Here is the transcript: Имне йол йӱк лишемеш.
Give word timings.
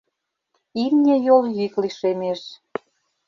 Имне 0.83 1.15
йол 1.25 1.43
йӱк 1.57 1.73
лишемеш. 1.81 2.41